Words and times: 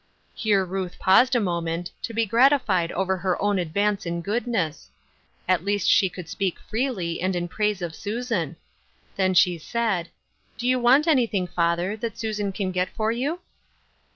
Here 0.33 0.65
Ruth 0.65 0.97
paused 0.97 1.35
a 1.35 1.39
moment, 1.39 1.91
to 2.01 2.11
be 2.11 2.25
gratified 2.25 2.91
over 2.93 3.17
her 3.17 3.39
own 3.39 3.59
advance 3.59 4.03
in 4.03 4.23
goodness. 4.23 4.89
At 5.47 5.63
least 5.63 5.87
she 5.87 6.09
could 6.09 6.27
speak 6.27 6.57
freel}^ 6.59 7.19
and 7.21 7.35
in 7.35 7.47
praise 7.47 7.83
of 7.83 7.93
Susan. 7.93 8.55
Then 9.15 9.35
she 9.35 9.59
said:" 9.59 10.09
Do 10.57 10.67
you 10.67 10.79
want 10.79 11.05
anything, 11.07 11.45
father, 11.45 11.95
that 11.97 12.17
Susan 12.17 12.51
can 12.51 12.71
get 12.71 12.89
for 12.89 13.11
you 13.11 13.41